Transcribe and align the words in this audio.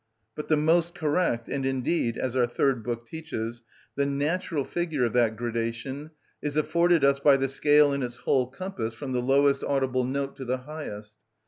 But 0.33 0.47
the 0.47 0.57
most 0.57 0.95
correct, 0.95 1.47
and 1.47 1.63
indeed, 1.63 2.17
as 2.17 2.35
our 2.35 2.47
third 2.47 2.83
book 2.83 3.05
teaches, 3.05 3.61
the 3.95 4.07
natural 4.07 4.65
figure 4.65 5.05
of 5.05 5.13
that 5.13 5.35
gradation 5.35 6.09
is 6.41 6.57
afforded 6.57 7.03
us 7.03 7.19
by 7.19 7.37
the 7.37 7.47
scale 7.47 7.93
in 7.93 8.01
its 8.01 8.15
whole 8.17 8.47
compass 8.47 8.95
from 8.95 9.11
the 9.11 9.21
lowest 9.21 9.63
audible 9.63 10.03
note 10.03 10.35
to 10.37 10.43
the 10.45 10.57
highest. 10.65 11.13